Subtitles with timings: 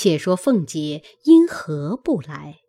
[0.00, 2.60] 且说凤姐因何不来？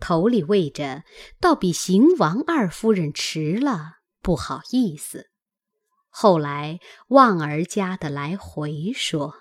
[0.00, 1.04] 头里为着
[1.38, 5.28] 倒比邢王二夫人迟了，不好意思。
[6.08, 9.34] 后来旺儿家的来回说，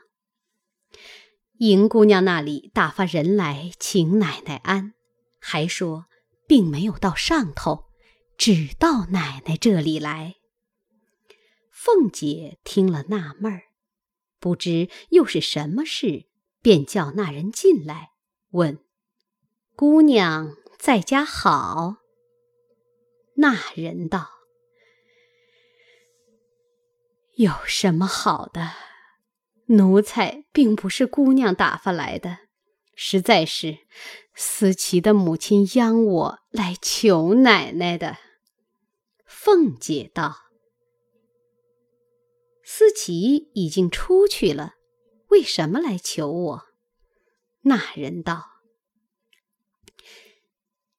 [1.60, 4.94] 莹姑娘那里打发人来请奶奶安，
[5.40, 6.08] 还说
[6.46, 7.86] 并没有到上头，
[8.38, 10.36] 只到奶奶这里来。
[11.72, 13.62] 凤姐听了纳闷儿，
[14.42, 16.26] 不知又是什么事，
[16.62, 18.12] 便叫那人进来
[18.52, 18.80] 问
[19.76, 21.98] ：“姑娘在家好？”
[23.36, 24.30] 那人道
[27.36, 28.72] ：“有什么好的？
[29.68, 32.38] 奴才并不是姑娘打发来的，
[32.94, 33.80] 实在是
[34.36, 38.18] 思琪的母亲央我来求奶奶的。”
[39.26, 40.36] 凤姐道。
[42.64, 44.76] 思琪已经出去了，
[45.32, 46.66] 为什么来求我？
[47.62, 48.64] 那人道：“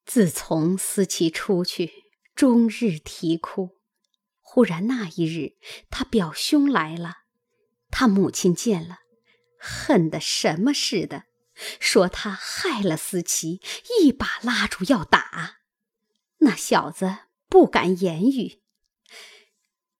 [0.05, 3.77] 自从思琪出去，终日啼哭。
[4.41, 5.55] 忽然那一日，
[5.91, 7.17] 他表兄来了，
[7.91, 9.01] 他母亲见了，
[9.59, 11.25] 恨得什么似的，
[11.79, 13.61] 说他害了思琪，
[14.01, 15.57] 一把拉住要打。
[16.39, 18.63] 那小子不敢言语。”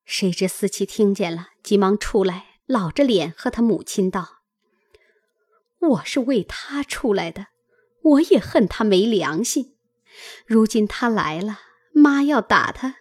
[0.06, 4.42] 谁知思琪听见了，急忙出来，老着脸和他母亲道
[5.80, 7.50] ：“我是为他出来的，
[8.02, 9.78] 我也恨他没良心。
[10.48, 11.60] 如今他来了，
[11.94, 12.96] 妈要打他，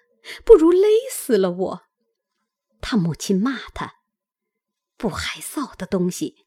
[0.45, 1.83] 不如勒死了我。”
[2.83, 3.95] 他母亲骂他
[4.99, 6.45] ：“不害臊的东西，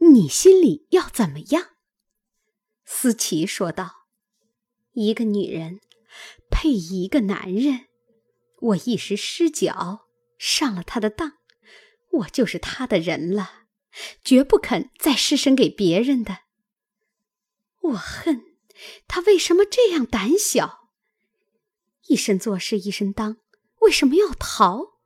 [0.00, 1.68] 你心里要怎么样？”
[2.84, 4.04] 思琪说道
[4.92, 5.80] ：“一个女人
[6.50, 7.86] 配一个男人。”
[8.60, 11.37] 我一时失脚，上了他的当，
[12.18, 13.66] 我就是他的人了，
[14.24, 16.40] 绝不肯再施身给别人的。
[17.82, 18.44] 我恨
[19.06, 20.90] 他为什么这样胆小，
[22.06, 23.38] 一身做事一身当，
[23.80, 24.98] 为什么要逃？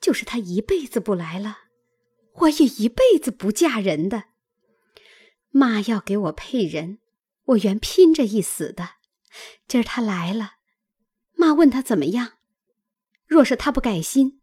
[0.00, 1.58] 就是他一辈子不来了，
[2.34, 4.24] 我也一辈子不嫁人的。
[5.50, 6.98] 妈要给我配人，
[7.44, 8.96] 我原拼着一死的，
[9.66, 10.56] 今儿他来了，
[11.34, 12.38] 妈问他怎么样？
[13.26, 14.41] 若是他不改心，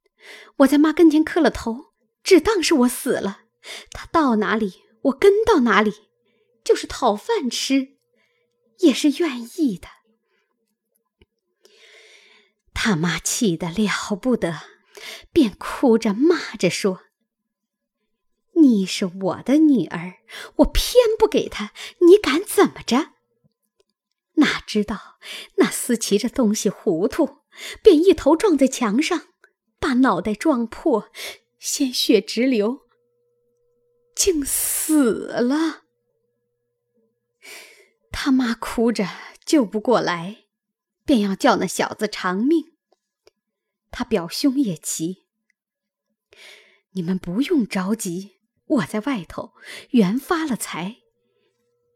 [0.57, 1.93] 我在妈跟前磕了头，
[2.23, 3.43] 只当是我死了。
[3.91, 6.09] 他到哪里，我跟到哪里，
[6.63, 7.97] 就是讨饭吃，
[8.79, 9.87] 也是愿意的。
[12.73, 14.61] 他妈气得了不得，
[15.31, 17.01] 便哭着骂着说
[18.55, 20.19] ：“你是我的女儿，
[20.57, 21.73] 我偏不给他，
[22.07, 23.13] 你敢怎么着？”
[24.35, 25.17] 哪知道
[25.55, 27.39] 那思琪这东西糊涂。
[27.83, 29.27] 便一头撞在墙上，
[29.79, 31.09] 把脑袋撞破，
[31.57, 32.87] 鲜血直流，
[34.15, 35.83] 竟死了。
[38.11, 39.07] 他妈哭着
[39.45, 40.45] 救不过来，
[41.05, 42.73] 便要叫那小子偿命。
[43.91, 45.25] 他表兄也急，
[46.91, 49.53] 你们不用着急，我在外头
[49.91, 50.97] 原发了财，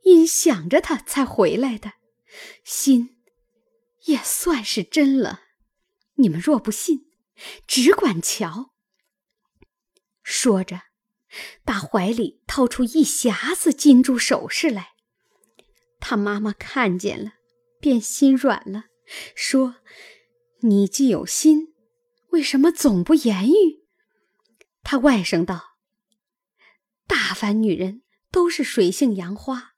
[0.03, 1.93] 因想着他才回来的，
[2.63, 3.17] 心
[4.05, 5.41] 也算是真了。
[6.15, 7.11] 你们若不信，
[7.67, 8.73] 只管瞧。
[10.21, 10.83] 说着，
[11.63, 14.89] 把怀里掏出一匣子金珠首饰来。
[15.99, 17.33] 他妈妈看见了，
[17.79, 18.85] 便心软了，
[19.35, 19.77] 说
[20.61, 21.73] ：“你既有心，
[22.29, 23.83] 为什么总不言语？”
[24.83, 25.77] 他外甥道
[27.07, 29.73] ：“大凡女人都是水性杨花，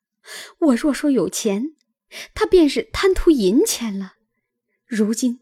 [0.60, 1.76] 我若说有钱，
[2.34, 4.16] 他便是贪图银钱了。
[4.86, 5.40] 如今。”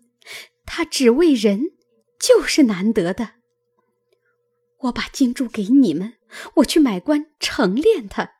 [0.65, 1.73] 他只为人，
[2.23, 3.33] 就是难得的。
[4.83, 6.17] 我把金珠给你们，
[6.55, 8.35] 我去买官成殓他。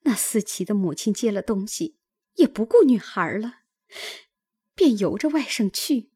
[0.00, 1.98] 那思琪的母亲接了东西，
[2.36, 3.64] 也不顾女孩了，
[4.74, 6.10] 便由着外甥去。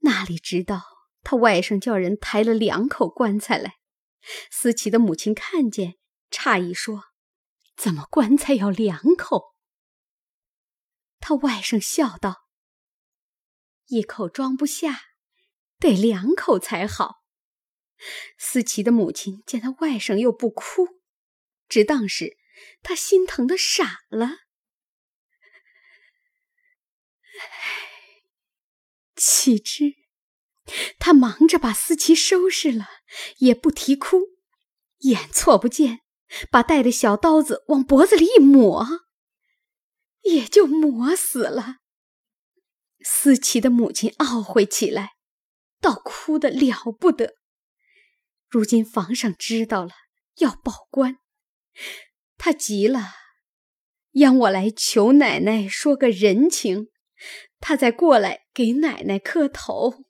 [0.00, 0.82] 那里知道
[1.22, 3.78] 他外甥叫人抬了两口棺材来，
[4.50, 5.94] 思琪的母亲看见，
[6.30, 7.04] 诧异说
[7.74, 9.54] ：“怎么棺材要两口？”
[11.18, 12.41] 他外甥笑道。
[13.86, 15.00] 一口装不下，
[15.78, 17.22] 得两口才好。
[18.38, 21.00] 思琪的母亲见他外甥又不哭，
[21.68, 22.36] 只当是
[22.82, 24.38] 他心疼的傻了。
[29.14, 29.94] 岂知
[30.98, 32.88] 他忙着把思琪收拾了，
[33.38, 34.38] 也不啼哭，
[34.98, 36.00] 眼错不见，
[36.50, 39.06] 把带的小刀子往脖子里一抹，
[40.22, 41.81] 也就抹死了。
[43.04, 45.12] 思琪的母亲懊悔起来，
[45.80, 47.34] 倒哭得了不得。
[48.48, 49.92] 如今房上知道了，
[50.36, 51.18] 要报官。
[52.36, 53.12] 他急了，
[54.12, 56.88] 央我来求奶奶说个人情，
[57.60, 60.04] 他再过来给奶奶磕头。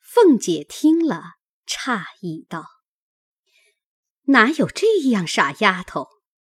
[0.00, 1.34] 凤姐听了，
[1.66, 2.64] 诧异道
[4.28, 6.08] ：“哪有这样傻丫头？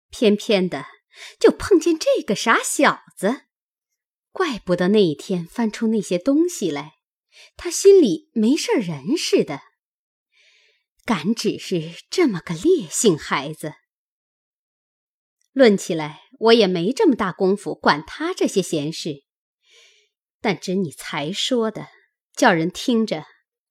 [0.09, 0.87] 偏偏的
[1.41, 3.46] 就碰见这个傻小子，
[4.37, 6.97] 怪不得那一天翻出那些东西来，
[7.57, 9.63] 他心里没事人似的。
[11.07, 13.73] 敢只是这么个烈性孩子。
[15.53, 19.25] 论起来，我也没这么大功夫管他这些闲事。
[20.43, 21.89] 但只你才说的，
[22.35, 23.25] 叫人听着。”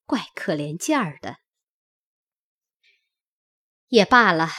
[0.08, 1.38] 怪可怜劲儿的，
[3.88, 4.50] 也罢了。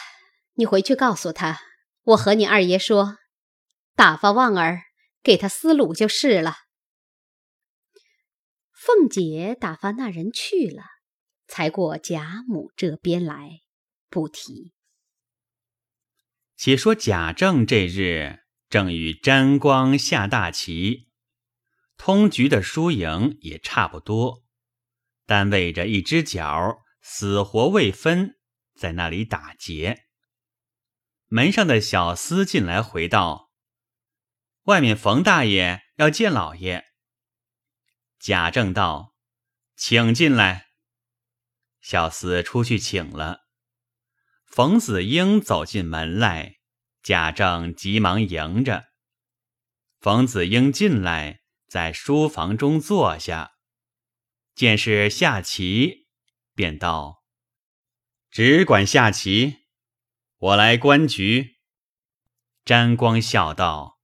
[0.55, 1.61] 你回去告诉他，
[2.03, 3.19] 我和你二爷说，
[3.94, 4.86] 打发旺儿
[5.26, 6.55] 给他思路就是了。
[8.73, 10.84] 凤姐打发那人去了，
[11.49, 13.62] 才过贾母这边来，
[14.08, 14.73] 不提。
[16.55, 21.08] 且说贾政这日正与沾光下大棋，
[21.96, 24.44] 通局的输赢也差不多。
[25.25, 28.38] 但为着一只脚死活未分，
[28.76, 30.05] 在那里打结。
[31.26, 33.45] 门上的小厮进来回道
[34.67, 36.85] ：“外面冯大爷要见老爷。”
[38.21, 39.15] 贾政道
[39.77, 40.67] ：“请进来。”
[41.83, 43.41] 小厮出去请了。
[44.45, 46.57] 冯子英走进门来，
[47.03, 48.87] 贾政急忙迎着。
[50.01, 53.53] 冯子英进来，在书房中坐下。
[54.55, 56.09] 见是下棋，
[56.55, 57.23] 便道
[58.31, 59.67] ：“只管下棋，
[60.39, 61.59] 我来观局。”
[62.65, 63.95] 沾光笑道：“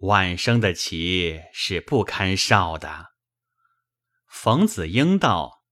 [0.00, 3.12] 晚生的棋是不堪少的。”
[4.28, 5.64] 冯子英道：“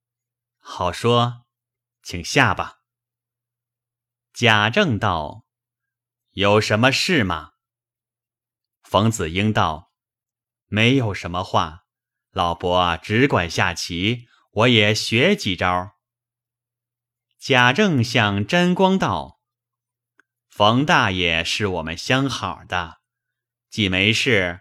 [0.59, 1.47] 好说，
[2.03, 2.79] 请下吧。”
[4.33, 5.45] 贾政道
[6.33, 7.53] ：“有什么事吗？”
[8.83, 9.93] 冯子英道
[10.67, 11.85] ：“没有什么话。”
[12.31, 15.97] 老伯只管下棋，我也学几招。
[17.41, 19.41] 贾政向沾光道
[20.47, 22.98] ：“冯大爷是我们相好的，
[23.71, 24.61] 既没事，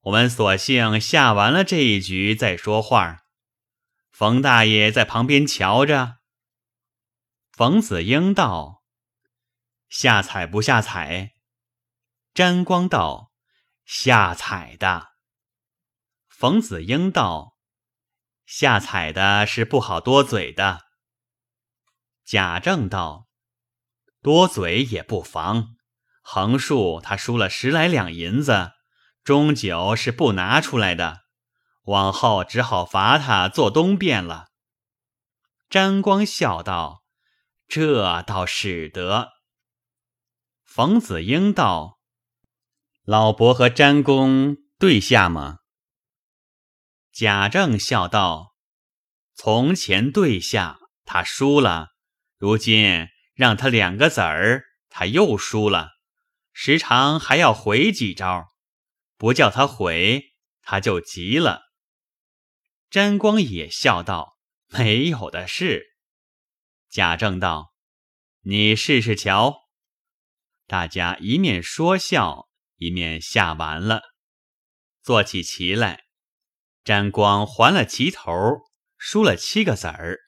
[0.00, 3.20] 我们索性下完了这一局再说话。
[4.10, 6.18] 冯大爷在旁边瞧着。”
[7.50, 8.82] 冯子英道
[9.88, 11.34] ：“下彩不下彩？”
[12.34, 13.32] 沾光道
[13.84, 15.12] ：“下彩的。”
[16.28, 17.56] 冯子英道
[18.46, 20.86] ：“下彩的是不好多嘴的。”
[22.24, 23.28] 贾政道
[24.22, 25.76] ：“多嘴也不妨。
[26.34, 28.70] 横竖他输了十来两银子，
[29.22, 31.24] 终究是不拿出来的。
[31.82, 34.46] 往后只好罚他做东便了。”
[35.68, 37.04] 沾光笑道
[37.68, 39.28] ：“这倒使得。”
[40.64, 41.98] 冯子英道
[43.04, 45.58] ：“老伯和詹公对下吗？”
[47.12, 48.54] 贾政笑道
[49.36, 51.88] ：“从前对下，他输了；
[52.38, 55.91] 如今让他两个子儿，他又输了。
[56.52, 58.48] 时常还要回几招，
[59.16, 60.32] 不叫他回，
[60.62, 61.62] 他就急了。”
[62.90, 64.38] 沾光也笑道
[64.68, 65.96] ：“没有的事。”
[66.90, 67.72] 贾政道
[68.44, 69.62] ：“你试试瞧。”
[70.68, 74.02] 大家一面说笑，一面下完了，
[75.02, 76.04] 做起棋来。
[76.84, 78.32] 沾光还了棋头，
[78.96, 80.18] 输了七个子儿。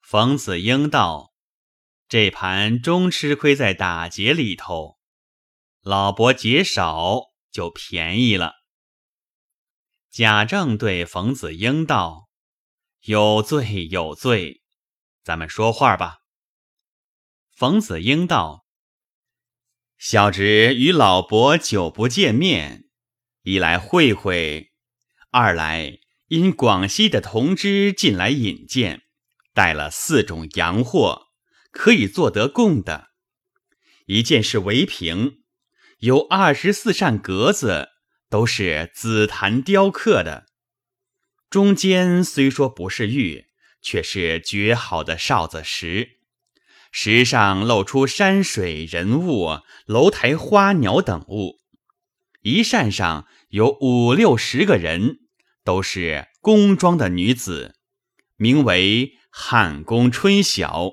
[0.00, 1.32] 冯子英道
[2.08, 4.93] ：“这盘终吃亏在打劫里头，
[5.84, 8.54] 老伯劫少就便宜了。”
[10.10, 12.28] 贾政对冯子英道
[13.04, 14.62] ：“有罪有罪，
[15.22, 16.20] 咱们说话吧。”
[17.54, 18.64] 冯子英道
[19.98, 22.88] ：“小侄与老伯久不见面，
[23.42, 24.72] 一来会会。”
[25.30, 25.98] 二来，
[26.28, 29.02] 因广西的同知进来引荐，
[29.52, 31.26] 带了四种洋货，
[31.70, 33.10] 可以做得供的。
[34.06, 35.43] 一件是围屏，
[36.04, 37.88] 有二十四扇格子，
[38.28, 40.44] 都是紫檀雕刻的。
[41.48, 43.46] 中间虽说不是玉，
[43.80, 46.18] 却是绝好的哨子石，
[46.92, 51.60] 石上露出山水、人物、楼台、花鸟等物。
[52.42, 55.20] 一扇上有五六十个人。
[55.64, 57.76] 都是宫装的女子，
[58.36, 60.92] 名为汉宫春晓。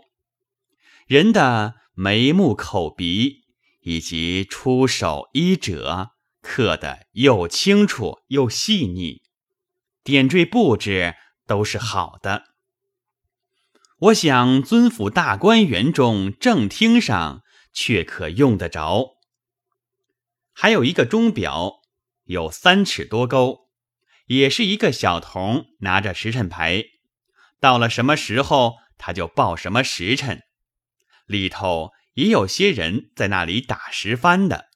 [1.07, 3.40] 人的眉目口鼻
[3.81, 6.11] 以及出手衣褶
[6.41, 9.21] 刻得又清楚又细腻，
[10.03, 12.45] 点缀布置都是好的。
[13.99, 19.17] 我想尊府大观园中正厅上却可用得着。
[20.53, 21.81] 还有一个钟表，
[22.25, 23.67] 有三尺多高，
[24.25, 26.83] 也是一个小童拿着时辰牌，
[27.59, 30.41] 到了什么时候他就报什么时辰。
[31.27, 34.69] 里头也有些人在那里打十番的。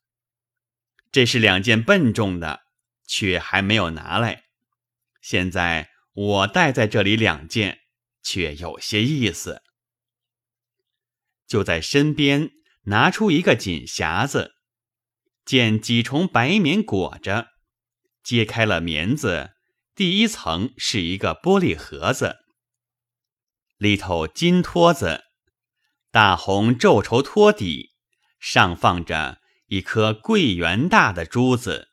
[1.11, 2.61] 这是两件笨重的，
[3.07, 4.43] 却还没有拿来。
[5.21, 7.81] 现在我带在这里两件。
[8.27, 9.61] 却有些意思，
[11.45, 12.49] 就在身边
[12.85, 14.55] 拿出一个锦匣子，
[15.45, 17.49] 见几重白棉裹着，
[18.23, 19.51] 揭开了棉子，
[19.93, 22.37] 第一层是一个玻璃盒子，
[23.77, 25.24] 里头金托子，
[26.15, 27.93] 大红皱绸托底，
[28.39, 31.89] 上放着一颗桂圆大的珠子，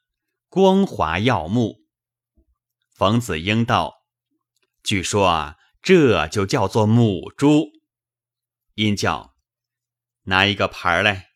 [0.49, 1.81] 光滑耀目。
[2.95, 4.05] 冯子英道
[4.85, 7.67] ：“据说啊。”这就叫做母猪，
[8.75, 9.35] 殷叫
[10.27, 11.31] 拿一个盘来。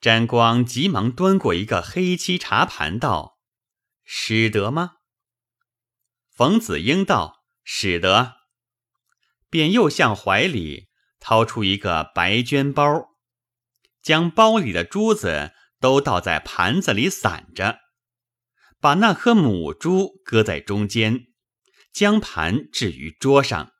[0.00, 3.40] 詹光急忙端过一个黑漆茶盘，道
[4.06, 4.98] ：“使得吗？”
[6.30, 8.36] 冯子英道：“使得。”
[9.50, 10.90] 便又向怀里
[11.26, 13.08] 掏出一个白绢包，
[14.02, 17.78] 将包里的珠子都倒在盘子里散着，
[18.78, 21.28] 把那颗母珠搁在中间。
[21.94, 23.70] 将盘置于桌上，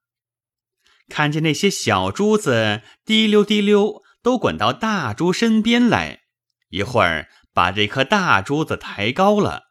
[1.09, 6.21] 看见那些小珠子滴溜滴溜都滚到大珠身边来，
[6.69, 9.65] 一会儿把这颗大珠子抬高了，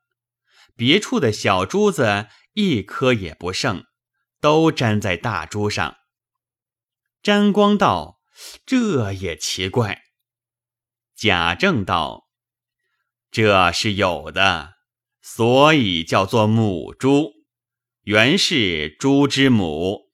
[0.75, 3.85] 别处的小珠子一颗也不剩，
[4.41, 5.95] 都粘在大珠上。
[7.23, 8.19] 沾光道
[8.67, 10.03] ：“这也奇怪。”
[11.15, 12.27] 贾政道
[13.31, 14.73] ：“这是有的，
[15.21, 17.31] 所以叫做母猪。”
[18.03, 20.11] 原是猪之母。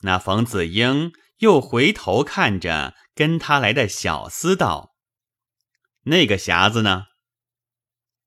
[0.00, 4.96] 那冯子英又回头看着跟他来的小厮道
[6.06, 7.04] ：“那个匣子呢？”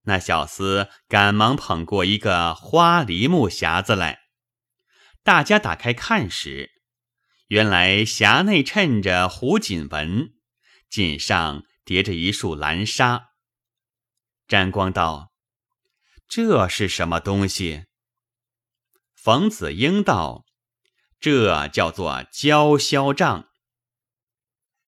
[0.04, 4.22] 那小厮赶忙捧过一个花梨木匣子来。
[5.24, 6.73] 大家打开看时，
[7.54, 10.34] 原来匣内衬着胡锦纹，
[10.90, 13.30] 锦上叠着一束蓝纱。
[14.48, 15.32] 沾光道。
[16.28, 17.86] 这是什么东西？
[19.14, 20.46] 冯子英道
[21.22, 23.48] ：“这叫做焦销帐。”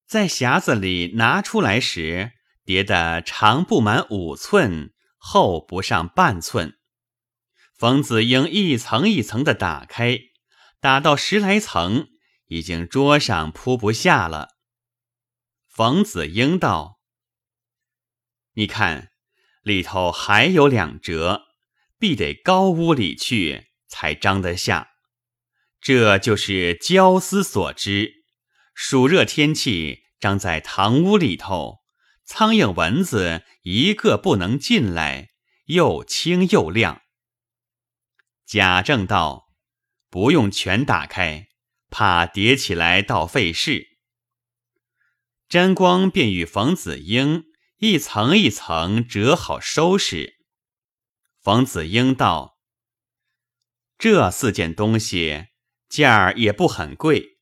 [0.04, 2.32] 在匣子里拿出来时，
[2.64, 6.76] 叠得长不满五寸，厚不上半寸。
[7.76, 10.18] 冯子英一层一层的打开，
[10.80, 12.08] 打到十来层，
[12.46, 14.56] 已经桌上铺不下了。
[15.68, 17.00] 冯子英道
[18.54, 19.10] ：“你看。”
[19.66, 21.46] 里头还有两折，
[21.98, 24.90] 必得高屋里去才张得下。
[25.80, 28.24] 这就是焦丝所织，
[28.76, 31.78] 暑热天气张在堂屋里头，
[32.24, 35.30] 苍蝇蚊子一个不能进来，
[35.64, 37.02] 又轻又亮。
[38.46, 39.48] 贾政道
[40.08, 41.45] ：“不用全打开，
[41.90, 43.98] 怕叠起来倒费事。”
[45.48, 47.44] 沾光便与冯子英。
[47.78, 50.38] 一层一层折好收拾。
[51.42, 52.58] 冯子英道
[53.98, 55.48] ：“这四件东西
[55.86, 57.38] 价儿也不很贵，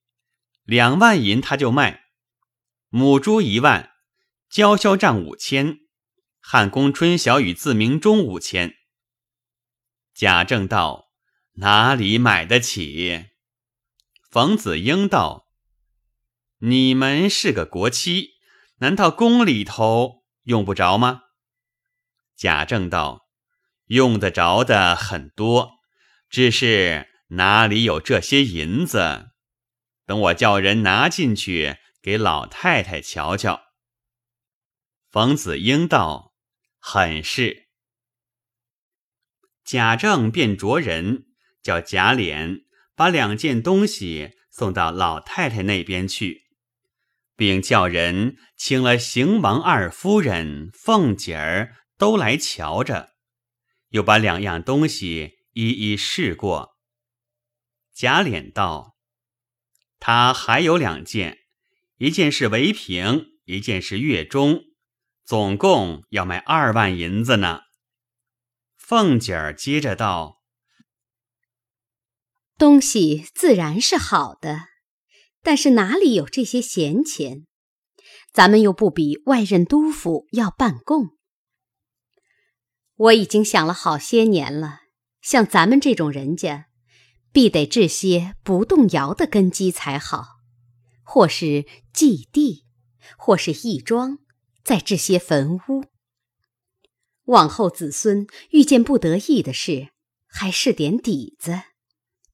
[0.65, 2.07] 两万银他就卖。
[2.89, 3.93] 母猪一万，
[4.51, 5.79] 交销账五千，
[6.41, 8.75] 汉宫春晓与自鸣钟五千。”
[10.13, 11.13] 贾政道
[11.59, 13.27] ：“哪里买得起？”
[14.35, 15.47] 冯子英道
[16.59, 18.31] ：“你们是个国戚，
[18.79, 21.23] 难道宫里头？”用不着吗？
[22.35, 23.29] 贾政道
[23.87, 25.75] ：“用得着的很多，
[26.29, 29.31] 只是哪里有这些银子？
[30.05, 33.63] 等我叫人拿进去给老太太瞧瞧。”
[35.13, 36.35] 冯子英道
[36.81, 37.69] ：“很是。”
[39.65, 41.27] 贾政便着人
[41.63, 42.64] 叫贾琏
[42.95, 46.45] 把两件东西送到老太太那边去。
[47.37, 53.11] 并叫人请了邢王二夫人、凤姐儿都来瞧着，
[53.89, 56.77] 又把两样东西一一试过。
[57.93, 58.97] 贾琏道
[59.99, 61.39] ：“他还有两件，
[61.99, 64.63] 一件是围屏，一件是月中，
[65.25, 67.63] 总共要卖二万银子呢。”
[68.79, 70.43] 凤姐儿接着道
[72.57, 74.69] ：“东西自然是好的。”
[75.43, 77.47] 但是哪里有这些闲钱？
[78.33, 81.11] 咱们又不比外任督府要办贡。
[82.97, 84.81] 我已经想了好些年了，
[85.21, 86.69] 像咱们这种人家，
[87.31, 90.25] 必得置些不动摇的根基才好，
[91.03, 92.65] 或是祭地，
[93.19, 94.19] 或是义庄，
[94.65, 95.85] 再置些坟屋。
[97.25, 99.89] 往后子孙遇见不得意的事，
[100.27, 101.63] 还是点底子，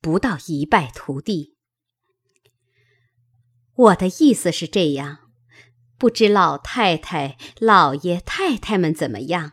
[0.00, 1.57] 不到一败涂地。
[3.75, 5.30] 我的意思是这样，
[5.97, 9.52] 不知老太太、老爷太太们怎么样？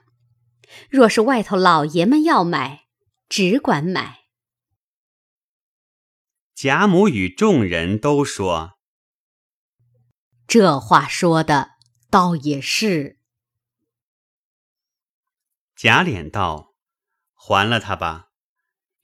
[0.90, 2.88] 若是外头老爷们要买，
[3.30, 4.26] 只管买。
[6.54, 8.80] 贾母与众人都说
[10.48, 11.72] ：“这话说的
[12.10, 13.20] 倒也是。”
[15.76, 16.74] 贾琏道
[17.34, 18.27] ：“还了他吧，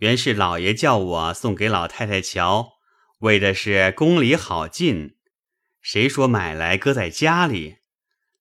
[0.03, 2.73] 原是老爷叫我送给老太太瞧，
[3.19, 5.17] 为的是宫里好进。
[5.81, 7.77] 谁说买来搁在家里？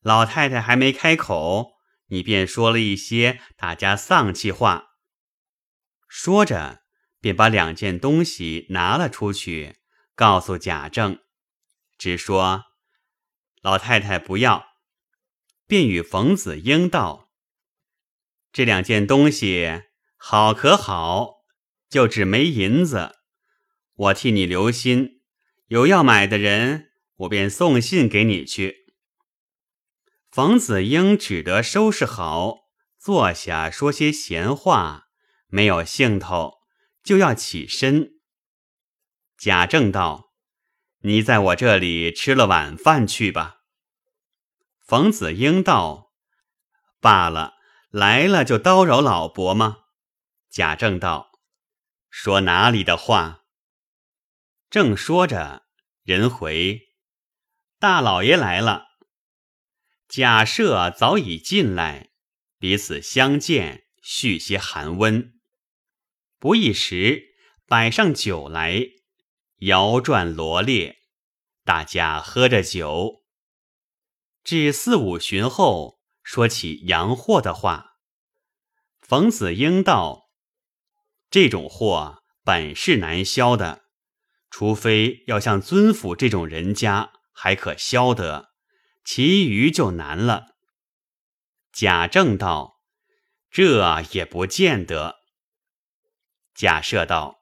[0.00, 1.75] 老太太还没开口，
[2.09, 4.97] 你便说了一些大家丧气话。”
[6.11, 6.83] 说着。
[7.21, 9.76] 便把两件东西拿了出去，
[10.16, 11.21] 告诉贾政，
[11.97, 12.64] 只说
[13.61, 14.66] 老太太不要，
[15.69, 17.31] 便与冯子英道
[18.52, 19.85] ：“这两件东西
[20.16, 21.42] 好可好，
[21.93, 23.17] 就只没银子，
[23.95, 25.21] 我替你留心，
[25.67, 28.87] 有要买的人，我便送信给你去。”
[30.33, 32.61] 冯子英只得收拾好，
[32.99, 35.09] 坐下说些闲话，
[35.49, 36.55] 没有兴头。
[37.05, 38.13] 就要起身，
[39.37, 40.33] 贾政道
[41.03, 43.57] ：“你在我这里吃了晚饭去吧。”
[44.81, 46.13] 冯子英道
[47.03, 47.55] ：“罢了，
[47.91, 49.79] 来了就叨扰老伯吗？”
[50.49, 51.32] 贾政道
[52.12, 53.47] ：“说哪里的话？”
[54.71, 55.66] 正说着，
[56.02, 56.95] 人回，
[57.78, 58.87] 大老爷来了。
[60.09, 62.11] 贾赦早已进来，
[62.59, 65.40] 彼此相见，续些寒温。
[66.38, 67.35] 不一时，
[67.66, 68.83] 摆上酒来，
[69.61, 70.99] 摇转罗列，
[71.64, 73.25] 大家喝着酒。
[74.44, 77.96] 至四五旬后，说起洋货的话。
[79.01, 80.22] 冯子英道
[81.33, 83.85] ：“这种货本是难销的，
[84.51, 88.51] 除非要像尊府这种人家，还可销得，
[89.03, 90.49] 其余就难了。”
[91.73, 92.83] 贾政道
[93.51, 95.21] ：“这也不见得。”
[96.55, 97.38] 假设道：“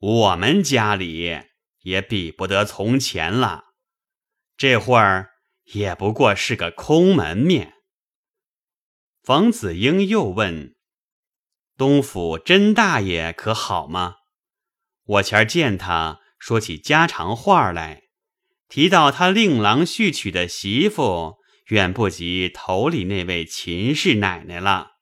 [0.00, 1.42] 我们家里
[1.80, 3.64] 也比不得从前了，
[4.56, 5.32] 这会儿
[5.64, 7.74] 也不过是个空门面。”
[9.22, 10.74] 冯子英又问
[11.78, 14.16] ：“东府甄大爷可好吗？
[15.04, 18.02] 我前儿见他说起家常话来，
[18.68, 21.36] 提到他令郎续娶的媳妇
[21.68, 24.98] 远不及头里那位秦氏奶奶了。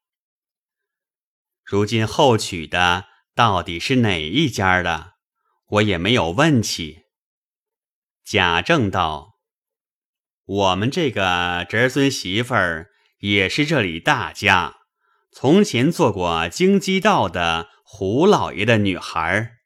[1.65, 3.05] 如今后娶的。”
[3.37, 5.13] 到底是哪一家的？
[5.67, 7.03] 我也没有问起。
[8.25, 9.37] 贾政道
[10.43, 14.76] ：“我们这个侄孙媳妇儿也是这里大家，
[15.31, 19.57] 从前做过京畿道的胡老爷的女孩。”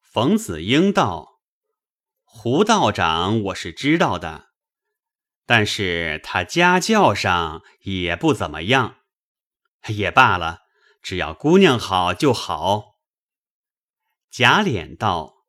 [0.00, 1.40] 冯子英道
[2.22, 4.50] ：“胡道长我是知道的，
[5.44, 8.98] 但是他家教上也不怎么样，
[9.88, 10.60] 也罢了。”
[11.04, 12.94] 只要姑娘好就好。
[14.30, 15.44] 贾琏道：“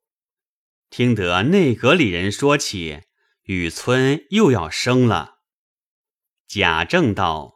[0.92, 3.04] 听得内阁里人说起，
[3.44, 5.38] 雨村又要生了。”
[6.46, 7.55] 贾政道：“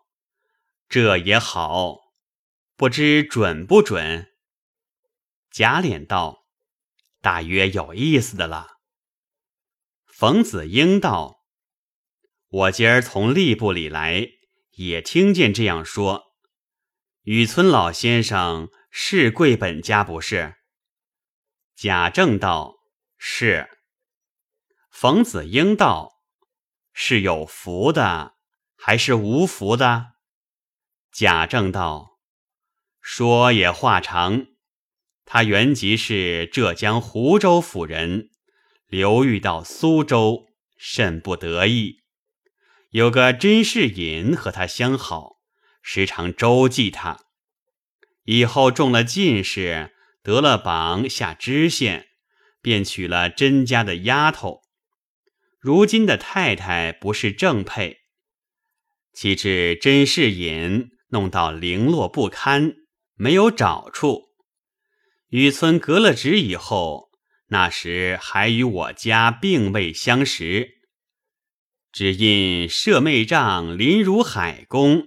[0.90, 1.98] 这也好，
[2.76, 4.34] 不知准不准？”
[5.52, 6.48] 贾琏道
[7.22, 8.80] ：“大约有意思的了。”
[10.06, 11.46] 冯子英道
[12.50, 14.28] ：“我今儿从吏部里来，
[14.72, 16.34] 也听见这样说。”
[17.24, 20.56] 雨村老先生是贵本家不是？
[21.76, 22.76] 贾政道
[23.18, 23.70] ：“是。”
[24.90, 26.24] 冯子英道
[26.92, 28.36] ：“是有福的，
[28.76, 30.14] 还是无福的？”
[31.20, 32.18] 贾政道
[33.04, 34.46] ：“说也话长。
[35.26, 38.30] 他原籍是浙江湖州府人，
[38.88, 42.04] 流寓到苏州，甚不得意。
[42.92, 45.42] 有个甄士隐和他相好。”
[45.84, 47.26] 时常周济他，
[48.24, 52.08] 以后中了进士，得了榜下知县，
[52.62, 54.62] 便娶了甄家的丫头。
[55.60, 57.98] 如今的太太不是正配，
[59.12, 62.76] 岂知甄士隐弄到零落不堪，
[63.16, 64.30] 没有找处。
[65.30, 67.12] 雨村革了职以后，
[67.48, 70.70] 那时还与我家并未相识，
[71.92, 75.04] 只因舍妹丈林如海公。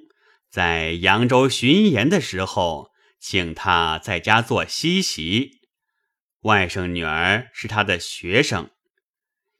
[0.50, 5.62] 在扬州巡盐的时候，请他在家做西席，
[6.42, 8.70] 外甥女儿是他的学生，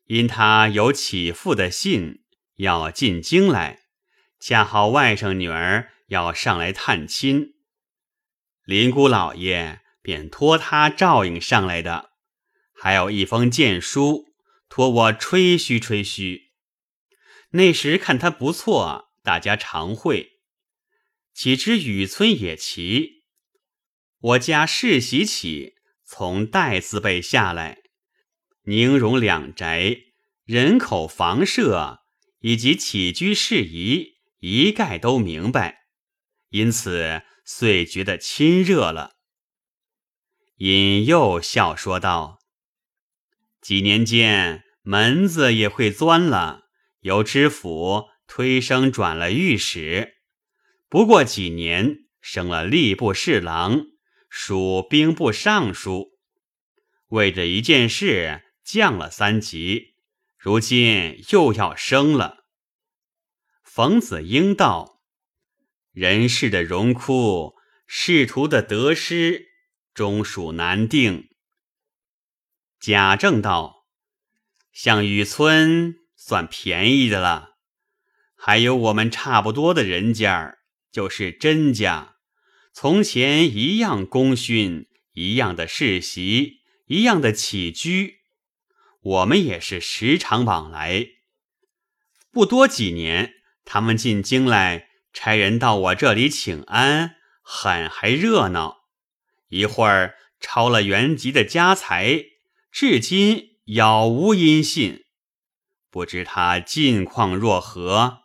[0.05, 2.25] 因他有起父的信
[2.57, 3.81] 要进京来，
[4.39, 7.55] 恰好外甥女儿要上来探亲，
[8.65, 12.11] 林姑老爷便托他照应上来的。
[12.75, 14.27] 还有一封荐书，
[14.69, 16.53] 托我吹嘘吹嘘。
[17.53, 20.41] 那时看他不错，大家常会。
[21.33, 23.25] 岂知雨村也奇，
[24.19, 25.75] 我家世袭起。
[26.05, 27.79] 从代字辈下来，
[28.65, 29.97] 宁荣两宅
[30.45, 32.01] 人口、房舍
[32.41, 35.82] 以及起居事宜，一概都明白，
[36.53, 39.17] 因此遂觉得亲热了。
[40.57, 42.39] 尹又笑说道
[43.61, 46.63] ：“几年间，门子也会钻了，
[47.01, 50.19] 由知府推升转了御史，
[50.89, 53.87] 不过几年，升了吏部侍郎。”
[54.35, 56.19] 属兵部尚书，
[57.09, 59.95] 为这一件事降了三级，
[60.39, 62.47] 如今又要升了。
[63.63, 65.01] 冯子英道
[65.93, 67.55] ：“人世的荣枯，
[67.87, 69.47] 仕途的得失，
[69.95, 71.29] 终属难定。”
[72.81, 73.87] 贾政道
[74.73, 77.57] ：“像雨村算便宜的了，
[78.35, 80.59] 还有我们差不多的人家，
[80.91, 82.17] 就是甄家。”
[82.75, 88.21] 从前一样功勋，一样的世袭，一样的起居，
[89.03, 91.07] 我们也是时常往来。
[92.31, 93.35] 不多几年，
[93.67, 98.85] 他们进京来，差人到我这里请安，很还热闹。
[99.49, 102.25] 一会儿抄了原籍的家财，
[102.71, 105.05] 至今杳无音信，
[105.91, 108.23] 不知他近况若何，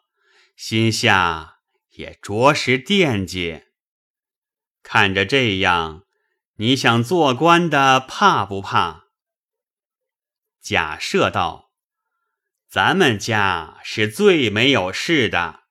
[0.56, 1.58] 心下
[1.92, 3.64] 也着实惦记。
[4.82, 6.04] 看着这样，
[6.56, 9.08] 你想做官的怕不怕？
[10.62, 11.72] 假设道
[12.70, 15.64] ：“咱们家是最没有事的。”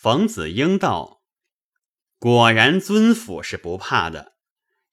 [0.00, 1.22] 冯子英道
[2.20, 4.34] ：“果然，尊府是不怕的。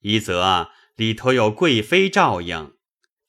[0.00, 2.74] 一则里头有贵妃照应，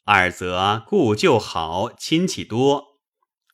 [0.04, 3.00] 二则故旧好，亲戚多，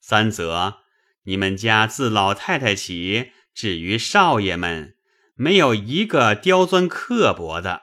[0.01, 0.77] 三则
[1.23, 4.95] 你们家自老太太起，至于少爷们。”
[5.36, 7.81] 没有一个刁钻刻薄的。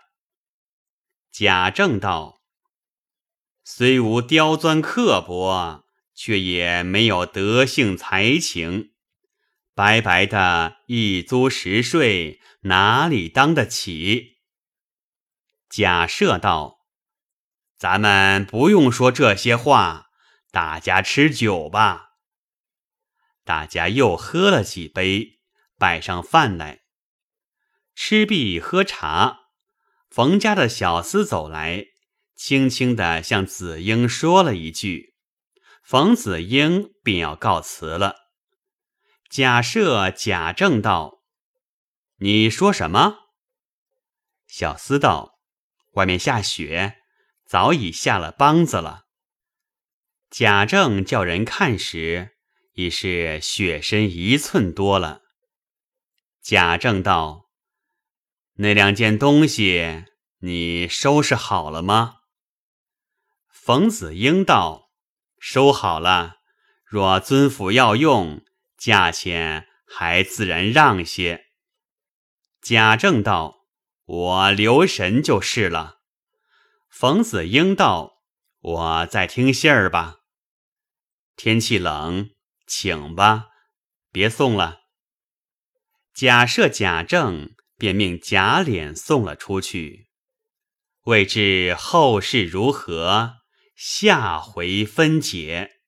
[1.30, 2.40] 贾政道
[3.62, 8.92] ：“虽无刁钻刻薄，却也没有德性才情，
[9.80, 14.40] 白白的一租十税，哪里当得起？”
[15.70, 16.80] 贾赦道
[17.80, 20.08] ：“咱们不用说这些话，
[20.50, 22.10] 大家吃酒吧。”
[23.42, 25.40] 大家又喝了几杯，
[25.78, 26.80] 摆上饭来。
[27.94, 29.38] 吃毕喝茶，
[30.10, 31.86] 冯家的小厮走来，
[32.36, 35.14] 轻轻地向子英说了一句，
[35.82, 38.29] 冯子英便要告辞了。
[39.30, 41.22] 假设、贾政道
[42.18, 43.28] ：“你说什么？”
[44.48, 45.38] 小厮道
[45.94, 46.96] ：“外面下雪，
[47.46, 49.04] 早已下了梆子了。”
[50.30, 52.38] 贾政叫人看时，
[52.72, 55.22] 已是雪深一寸多了。
[56.42, 57.48] 贾政道。
[58.54, 60.06] 那两件东西
[60.40, 62.16] 你收拾好了吗？
[63.48, 64.90] 冯子英道
[65.38, 66.38] ：“收好了。
[66.84, 68.44] 若尊府要用，
[68.80, 71.44] 价钱还自然让些。”
[72.60, 73.66] 贾政道
[74.04, 76.00] ：“我留神就是了。”
[76.90, 78.22] 冯子英道
[78.60, 80.16] ：“我再听信儿吧。
[81.36, 82.30] 天气冷，
[82.66, 83.46] 请吧，
[84.10, 84.80] 别送了。”
[86.12, 87.54] 假设贾政。
[87.80, 90.10] 便命贾琏送了出去，
[91.04, 93.36] 未知后事如何，
[93.74, 95.79] 下回分解。